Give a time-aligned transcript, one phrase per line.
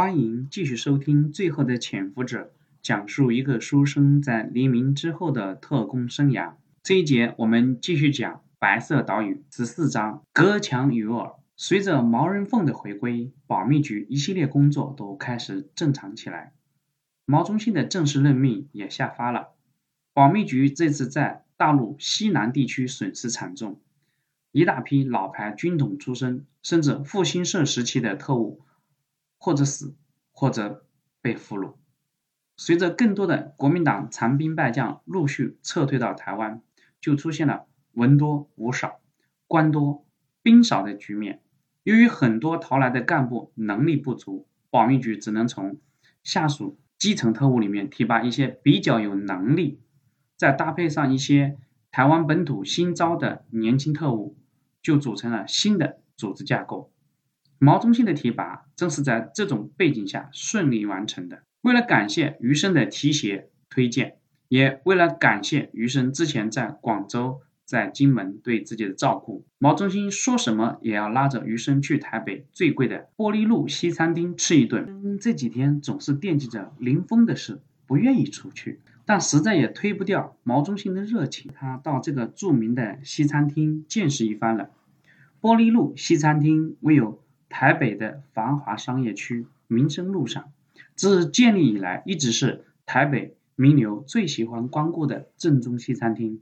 [0.00, 2.44] 欢迎继续收听《最后的潜伏者》，
[2.80, 6.54] 讲述一个书生在黎明之后的特工生涯。
[6.82, 11.34] 这一节我们继续讲《白色岛屿》十四章“隔墙有耳”。
[11.54, 16.54] 随着毛人凤的回归，保密局一系列工作都开始正常起来。
[17.26, 19.48] 毛中心的正式任命也下发了。
[20.14, 23.78] 保密局这次在大陆西南地区损失惨重，
[24.50, 28.62] 一大批老牌军统出身，甚至复兴社时期的特务。
[29.40, 29.96] 或者死，
[30.32, 30.84] 或者
[31.22, 31.76] 被俘虏。
[32.56, 36.60] 随着更多的国民党残兵败将陆续撤退到台湾，
[37.00, 39.00] 就出现了文多武少、
[39.46, 40.04] 官多
[40.42, 41.40] 兵少的局面。
[41.84, 45.80] 由于很多逃来的干部能力不足，保密局只能从
[46.22, 49.80] 下属基层特务里面提拔一些比较有能力，
[50.36, 51.56] 再搭配上一些
[51.90, 54.36] 台湾本土新招的年轻特务，
[54.82, 56.92] 就组成了新的组织架构。
[57.62, 61.42] 毛中信的提拔正是在这种背景下顺利完成的。
[61.60, 64.16] 为了感谢余生的提携推荐，
[64.48, 75.18] 也为了感谢余生之前在广州、在金门对自己的照顾，毛中心说什么也要拉着余生去台北最贵的玻璃路西餐厅吃一顿。
[75.20, 81.52] 这几天总是惦记着林峰的事，不愿意出去，但实在也推不掉毛中心的热情。
[81.54, 84.70] 他到这个著名的西餐厅见识一番了。
[85.42, 87.22] 玻璃路西餐厅唯有。
[87.50, 90.50] 台北的繁华商业区民生路上，
[90.94, 96.40] 自建立以来一直是台北名流最喜欢光顾的正宗西餐厅。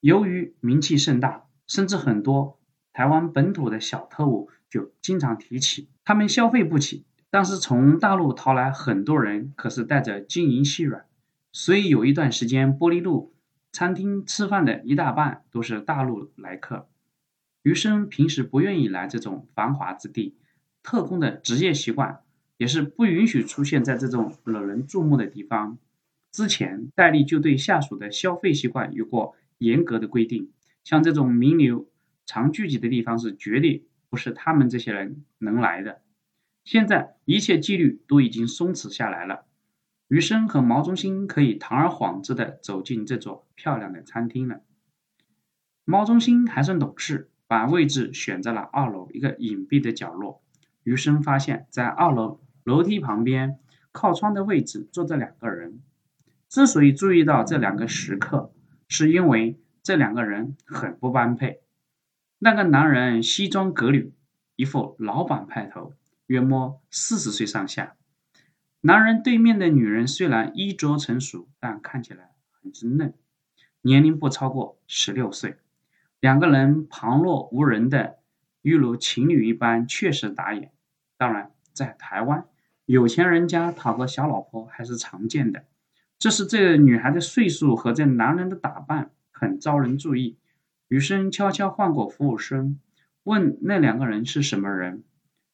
[0.00, 2.60] 由于名气甚大，甚至很多
[2.92, 5.88] 台湾本土的小特务就经常提起。
[6.04, 11.06] 他们消费不起，但是从大陆逃来很多人可是带着金银细软，
[11.52, 13.34] 所以有一段时间玻璃路
[13.72, 16.86] 餐厅吃饭的一大半都是大陆来客。
[17.62, 20.36] 余生平时不愿意来这种繁华之地，
[20.82, 22.20] 特工的职业习惯
[22.56, 25.78] 也是不允许出现在这种惹人注目的地方。
[26.30, 30.52] 之前戴笠就对下属的消费习惯有过严格的规定，
[30.84, 31.88] 像这种名流
[32.26, 36.00] 常聚集的地方是绝对不是他们这些人能来的。
[36.64, 39.46] 现在一切纪律都已经松弛下来了，
[40.06, 44.60] 余生和毛中心可以堂而皇之的走进这座漂亮的餐厅了。
[45.84, 47.30] 毛中心还算懂事。
[47.48, 50.42] 把位置选在了二楼一个隐蔽的角落。
[50.84, 53.58] 余生发现，在二楼楼梯旁边
[53.90, 55.82] 靠窗的位置坐着两个人。
[56.48, 58.54] 之所以注意到这两个食客，
[58.86, 61.60] 是因为这两个人很不般配。
[62.38, 64.14] 那个男人西装革履，
[64.56, 65.92] 一副老板派头，
[66.26, 67.96] 约摸四十岁上下。
[68.80, 73.12] 男人对面的女人虽然衣着成熟，但看起来很稚嫩，
[73.82, 75.56] 年龄不超过十六岁。
[76.20, 78.18] 两个人旁若无人的，
[78.62, 80.72] 犹如情侣一般，确实打眼。
[81.16, 82.46] 当然，在台湾，
[82.86, 85.64] 有钱人家讨个小老婆还是常见的。
[86.18, 90.36] 这是这女孩的岁数和这男人的打扮很招人注意。
[90.88, 92.80] 余生悄悄换过服务生，
[93.22, 95.04] 问那两个人是什么人。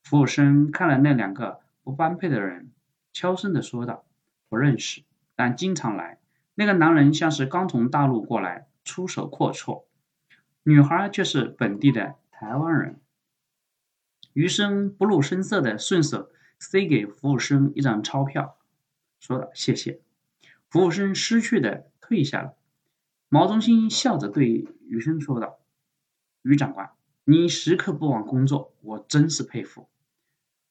[0.02, 2.70] 服务生看了那两个不般配的人，
[3.12, 4.06] 悄声的说道
[4.48, 5.02] ：“不认识，
[5.36, 6.18] 但经常来。
[6.54, 9.84] 那个男人像是刚从大陆过来，出手阔绰。”
[10.66, 12.98] 女孩却是本地的台湾人。
[14.32, 18.56] 余生不露声色的顺手塞给服务生一张钞票，
[19.20, 20.00] 说道：“谢谢。”
[20.70, 22.54] 服务生失去的退下了。
[23.28, 25.58] 毛中心笑着对余生说道
[26.42, 26.90] ：“余长官，
[27.24, 29.88] 你时刻不忘工作，我真是佩服。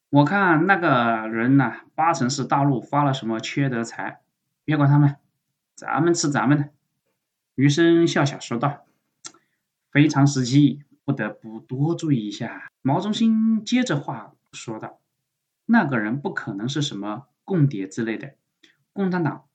[0.10, 4.22] 我看那个人呐，八成是大陆发了什么缺德财。
[4.66, 5.18] 别管他们，
[5.76, 6.70] 咱们吃咱们的。”
[7.54, 8.86] 余生笑笑说道。
[9.94, 12.68] 非常时期，不得不多注意一下。
[12.82, 15.00] 毛中心接着话说道
[15.68, 18.34] ：“那个人不可能是什么共谍之类的。
[18.92, 19.46] 共产党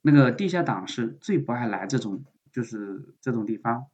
[0.00, 3.84] 那个地下党是最不爱来这种，就是这种地方。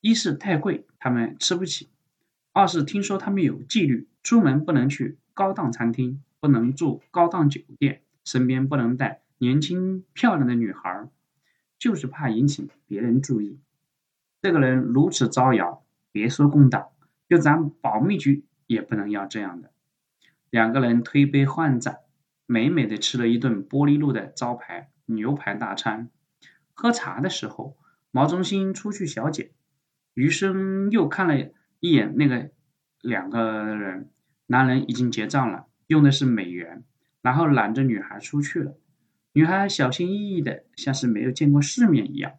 [0.00, 1.88] 一是太贵，他们吃不起；
[2.54, 11.10] 二是听说他们有纪律，出门不能去高档餐厅，不能住高档酒店，身边不能带年轻漂亮的女孩，
[11.78, 13.58] 就是怕引起别人注意。”
[14.42, 16.88] 这个人如此招摇，别说共党，
[17.28, 19.70] 就咱保密局也不能要这样的。
[20.48, 21.98] 两个人推杯换盏，
[22.46, 26.08] 美美的吃了一顿玻璃路的招牌牛排大餐。
[26.72, 27.76] 喝茶的时候，
[28.10, 29.52] 毛中心出去小解，
[30.14, 32.50] 余生又看了一眼那个
[33.02, 34.10] 两个人，
[34.46, 36.82] 男人已经结账了，用的是美元，
[37.20, 38.78] 然后揽着女孩出去了。
[39.34, 42.32] 女孩小心翼翼的，像是没有见过世面一样。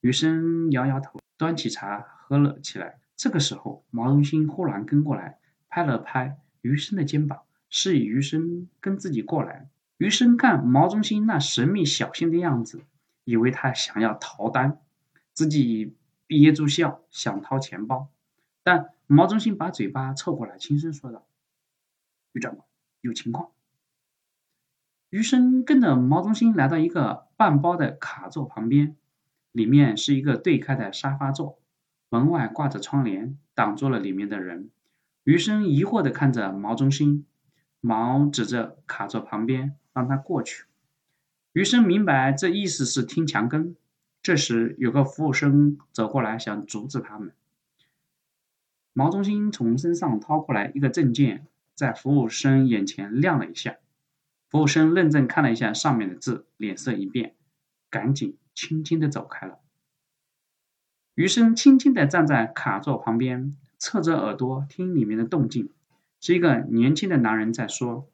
[0.00, 1.23] 余生摇摇头。
[1.36, 3.00] 端起茶喝了起来。
[3.16, 5.38] 这个时候，毛中心忽然跟过来，
[5.68, 9.68] 拍了拍余生的肩膀，示意余生跟自己过来。
[9.98, 12.82] 余生看毛中心那神秘小心的样子，
[13.24, 14.80] 以为他想要逃单，
[15.32, 15.96] 自己
[16.26, 18.08] 憋住笑想掏钱包。
[18.64, 21.26] 但毛中心把嘴巴凑过来，轻声说道
[22.32, 22.66] ：“余长官，
[23.00, 23.50] 有情况。”
[25.10, 28.96] 余生跟着毛中心来到一个半包的卡座旁边，
[29.54, 31.60] 里面是一个对开的沙发座，
[32.08, 34.68] 门外挂着窗帘，挡住了里面的人。
[35.22, 37.24] 余生疑惑地看着毛中心，
[37.80, 40.64] 毛指着卡座旁边，让他过去。
[41.52, 43.76] 余生明白这意思是听墙根。
[44.20, 47.30] 这时有个服务生走过来，想阻止他们。
[48.92, 51.46] 毛中心从身上掏过来一个证件，
[51.76, 53.76] 在服务生眼前亮了一下。
[54.50, 57.34] 服务生认真看了一下上面的字，脸色一变，
[57.94, 59.60] 赶紧轻轻的走开了。
[61.14, 65.70] 余生轻轻的站在卡座旁边，侧着耳朵听里面的动静。
[66.20, 68.10] 是一个年轻的男人在说：“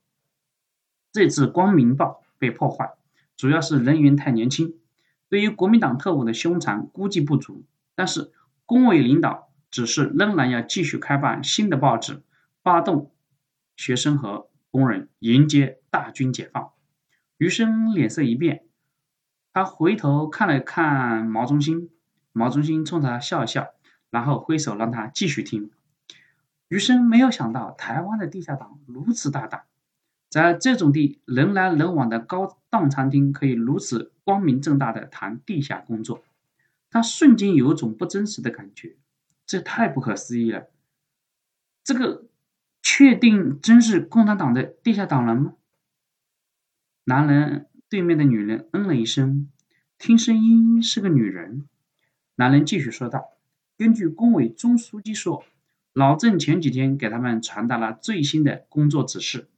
[1.11, 2.93] 这次光明报被破坏，
[3.39, 4.75] 主要是人员太年轻，
[5.31, 7.65] 对于国民党特务的凶残估计不足。
[7.95, 8.33] 但是
[8.67, 12.23] 工委领导指示，仍然要继续开办新的报纸，
[12.63, 13.11] 发动
[13.77, 16.71] 学生和。”工人迎接大军解放，
[17.39, 18.63] 余生脸色一变，
[19.61, 21.91] 他回头看了看毛中心，
[22.33, 23.75] 毛中心冲他笑了笑，
[24.09, 25.71] 然后挥手让他继续听。
[26.69, 29.65] 余生没有想到台湾的地下党如此大胆，
[30.31, 36.23] 在这种地人来人往的高档餐厅，可以如此光明正大的谈地下工作，
[36.91, 38.97] 他瞬间有种不真实的感觉，
[39.45, 40.69] 这太不可思议了，
[41.85, 42.25] 这个。
[42.83, 45.53] 确定真是共产党的地下党人吗？
[47.05, 49.51] 男人对面的女人嗯了一声，
[49.99, 51.69] 听声音是个女人。
[52.37, 53.33] 男人继续说道
[53.77, 55.45] ：“根据工委中书记说，
[55.93, 59.49] 老郑前几天给他们传达了最新的工作指示，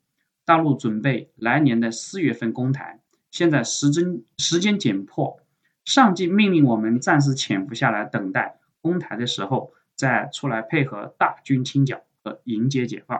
[0.47, 3.01] 大陆准备来年的四月份攻台，
[3.31, 5.39] 现在时针时间紧迫，
[5.85, 13.19] 上级命令我们暂时潜伏下来，等待攻台的时候再出来配合大军清剿。”和迎接解放。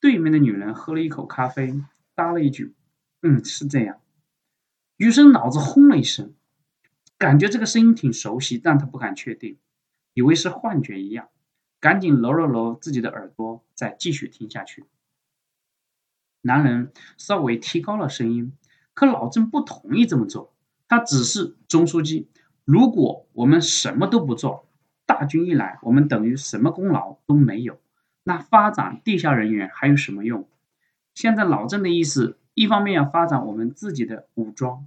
[0.00, 1.74] 对面的女人喝了一口咖啡，
[2.14, 2.74] 搭了一句
[3.22, 4.00] ：“嗯，是这样。”
[4.96, 6.34] 余生脑子轰了一声，
[7.18, 9.58] 感觉这个声音挺熟悉，但他不敢确定，
[10.14, 11.28] 以为是幻觉一样，
[11.80, 14.84] 赶紧揉了揉自己的耳朵，再继续听下去。
[16.42, 18.52] 男人稍微提高了声音，
[18.94, 20.54] 可老郑不同意这么做，
[20.88, 22.28] 他只是钟书记
[22.64, 24.66] ：“如果我们什么都不做，
[25.04, 27.78] 大军一来，我们等于什么功劳都没有。”
[28.24, 30.48] 那发展地下人员还有什么用？
[31.14, 34.86] 现在老郑的意思，一方面要发展我们自己的武装，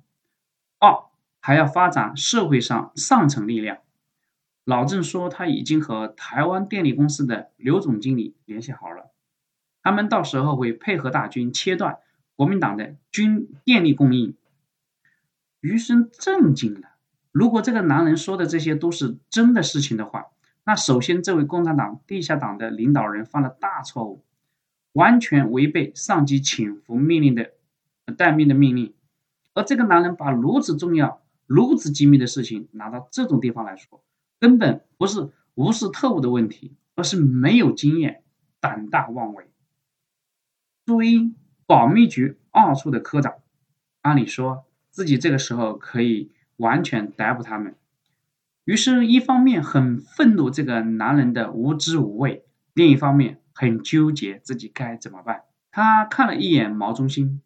[0.80, 1.04] 二
[1.40, 3.80] 还要发展社会上上层力量。
[4.64, 9.12] 老郑说他已经和台湾电力公司的刘总经理联系好了，
[9.82, 12.00] 他们到时候会配合大军切断
[12.36, 14.36] 国民党的军电力供应。
[15.60, 16.90] 余生震惊了，
[17.32, 20.28] 如果这个男人说的这些都是真的事情的话。
[20.66, 24.24] 那首先，这位共产党地下党的领导人犯了大错误，
[24.94, 27.52] 完全违背上级请服命令的
[28.18, 28.94] 待命的命令。
[29.54, 34.04] 而这个男人把如此重要、如此机密的事情拿到这种地方来说，
[34.40, 38.24] 根本不是无视特务的问题，而是没有经验、
[38.60, 39.46] 胆大妄为。
[40.86, 41.32] 作为
[41.68, 43.36] 保密局二处的科长，
[44.02, 47.76] 按理说自己这个时候可以完全逮捕他们。
[48.66, 55.44] 于是，一方面很愤怒这个男人的无知无畏，另一方面很纠结自己该怎么办。
[55.72, 57.42] 他看了一眼毛中心，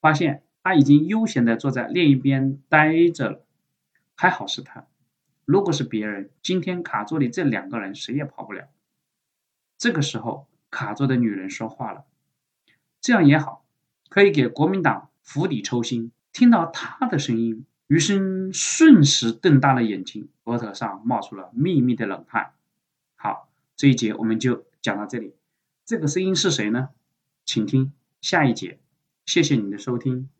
[0.00, 3.44] 发现他已经悠闲地坐在另一边待着了。
[4.14, 4.86] 还好是他，
[5.44, 8.68] 如果是别人，今天卡座里这两个人谁也跑不了。
[9.78, 12.04] 这个时候，卡座的女人说话了
[13.00, 13.64] ：“这样也好，
[14.08, 17.66] 可以给国民党釜底抽薪。”听到她的声音。
[17.86, 22.52] 余生瞬时瞪大了眼睛，额头上冒出了密密的冷汗。
[23.16, 25.34] 好，这一节我们就讲到这里。
[25.90, 26.90] 这个声音是谁呢？
[27.44, 28.78] 请听下一节。
[29.26, 30.28] 谢谢你的收听。